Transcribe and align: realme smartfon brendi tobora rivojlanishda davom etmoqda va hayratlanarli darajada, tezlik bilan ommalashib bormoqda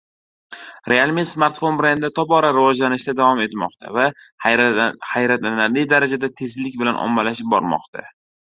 realme 0.91 1.25
smartfon 1.31 1.75
brendi 1.81 2.09
tobora 2.19 2.49
rivojlanishda 2.55 3.15
davom 3.21 3.43
etmoqda 3.45 3.93
va 3.99 4.07
hayratlanarli 4.47 5.85
darajada, 5.95 6.33
tezlik 6.43 6.83
bilan 6.85 7.01
ommalashib 7.07 7.55
bormoqda 7.57 8.09